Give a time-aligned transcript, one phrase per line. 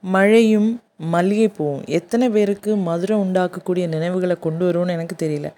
[0.00, 1.86] மழையும் மல்லிகைப்பூவும்.
[1.88, 5.52] எத்தனை பேருக்கு மதுரம் உண்டாக்கக்கூடிய நினைவுகளை கொண்டு வரும்னு எனக்கு தெரியல.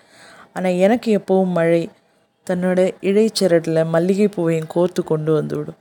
[0.53, 1.88] ஆனால் எனக்கு எப்போவும் மழை
[2.46, 5.79] தன்னோட இழைச்சரட்டில் மல்லிகைப்பூவையும் கோர்த்து கொண்டு வந்து விடும்.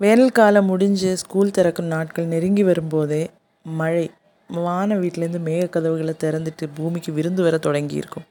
[0.00, 3.30] வேனல் காலம் முடிஞ்சு ஸ்கூல் திறக்கும் நாட்கள் நெருங்கி வரும்போதே
[3.64, 4.10] மழை
[4.48, 8.26] வான வீட்டிலேருந்து மேகக்கதவுகளை திறந்துட்டு பூமிக்கு விருந்து வர தொடங்கியிருக்கும்.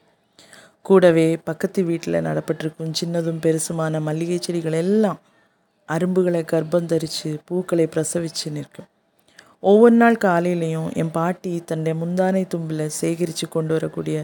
[0.82, 5.20] கூடவே பக்கத்து வீட்டில் நடப்பட்டிருக்கும் சின்னதும் பெருசுமான மல்லிகை செடிகள் எல்லாம்
[5.89, 8.89] அரும்புகளை கர்ப்பம் தரித்து பூக்களை பிரசவித்து நிற்கும்.
[9.64, 14.18] ஒவ்வொரு நாள் காலையிலையும் என் பாட்டி தன்னுடைய முந்தானை தும்பில் சேகரித்து கொண்டு வரக்கூடிய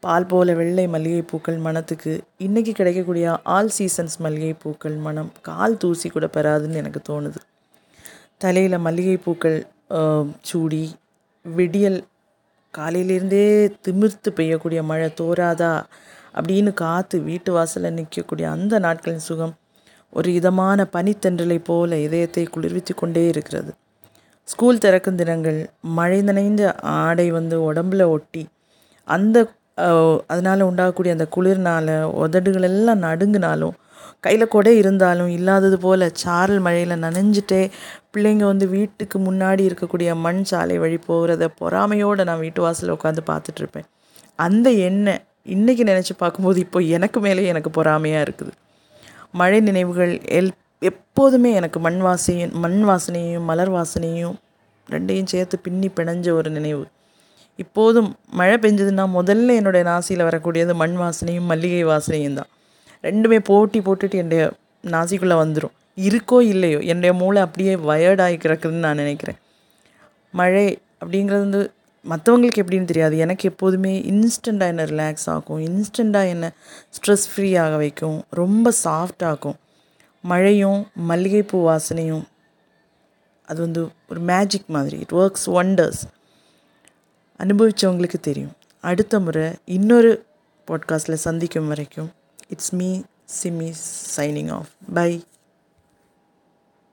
[0.00, 6.26] பால் போல வெள்ளை மல்லிகைப்பூக்கள் மனத்துக்கு மணத்துக்கு இன்றைக்கி கிடைக்கக்கூடிய ஆல் சீசன்ஸ் மல்லிகைப்பூக்கள் மனம் கால் தூசி கூட
[6.26, 7.40] பெறாதுன்னு எனக்கு தோணுது.
[8.38, 9.58] தலையில் மல்லிகைப்பூக்கள்
[10.40, 10.84] சூடி
[11.44, 11.98] விடியல்
[12.74, 13.46] காலையிலேருந்தே
[13.82, 15.72] திமிர்த்து பெய்யக்கூடிய மழை தோறாதா
[16.34, 19.56] அப்படின்னு காற்று வீட்டு வாசலில் நிற்கக்கூடிய அந்த நாட்களின் சுகம்
[20.12, 23.72] ஒரு இதமான பனித்தன்றலை போல இதயத்தை குளிர்வித்து கொண்டே இருக்கிறது.
[24.48, 25.58] ஸ்கூல் திறக்கும் தினங்கள்
[25.98, 26.62] மழை நனைந்த
[26.98, 28.42] ஆடை வந்து உடம்புல ஒட்டி
[29.08, 29.36] அந்த
[30.30, 33.74] அதனால் உண்டாகக்கூடிய அந்த குளிர்னால உதடுகள் எல்லாம் நடுங்கினாலும்
[34.24, 37.60] கையில் கொடை இருந்தாலும் இல்லாதது போல் சாரல் மழையில் நனைஞ்சிட்டே
[38.12, 43.86] பிள்ளைங்க வந்து வீட்டுக்கு முன்னாடி இருக்கக்கூடிய மண் சாலை வழி போகிறத பொறாமையோடு நான் வீட்டு வாசலில் உட்காந்து பார்த்துட்ருப்பேன்.
[44.38, 45.20] அந்த எண்ணெய்
[45.56, 48.52] இன்றைக்கி நினச்சி பார்க்கும்போது இப்போ எனக்கு மேலே எனக்கு பொறாமையாக இருக்குது.
[49.40, 54.34] மழை நினைவுகள் எல் எப்போதுமே எனக்கு மண் வாசையும் மண் வாசனையும் மலர் வாசனையும்
[54.88, 56.84] ரெண்டையும் சேர்த்து பின்னி பிணைஞ்ச ஒரு நினைவு.
[57.56, 62.50] இப்போதும் மழை பெஞ்சதுன்னா முதல்ல என்னுடைய நாசியில் வரக்கூடியது மண் வாசனையும் மல்லிகை வாசனையும் தான்.
[63.02, 64.42] ரெண்டுமே போட்டி போட்டுட்டு என்னுடைய
[64.94, 65.74] நாசிக்குள்ளே வந்துடும்
[66.08, 69.38] இருக்கோ இல்லையோ என்னுடைய மூளை அப்படியே வயர்டாகி கிடக்குதுன்னு நான் நினைக்கிறேன்.
[70.34, 70.66] மழை
[71.02, 71.62] அப்படிங்கிறது வந்து
[72.04, 73.14] மற்றவங்களுக்கு எப்படின்னு தெரியாது.
[73.24, 76.50] எனக்கு எப்போதுமே இன்ஸ்டண்ட்டாக என்னை ரிலாக்ஸ் ஆகும் இன்ஸ்டண்ட்டாக என்னை
[76.96, 79.56] ஸ்ட்ரெஸ் ஃப்ரீ ஆக வைக்கும் ரொம்ப சாஃப்டாகும்
[80.26, 82.24] மழையும் மல்லிகைப்பூ வாசனையும்.
[83.46, 84.98] அது வந்து ஒரு மேஜிக் மாதிரி.
[84.98, 86.02] இட் ஒர்க்ஸ் ஒண்டர்ஸ்
[87.38, 88.52] அனுபவித்தவங்களுக்கு தெரியும்.
[88.80, 90.26] அடுத்த முறை இன்னொரு
[90.66, 92.10] பாட்காஸ்ட்டில் சந்திக்கும் வரைக்கும்
[92.48, 93.02] it's me
[93.42, 93.72] Simi
[94.16, 95.24] signing off bye